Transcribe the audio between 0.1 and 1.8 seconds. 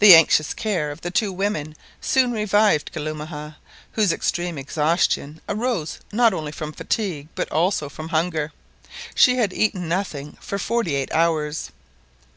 anxious care of the two women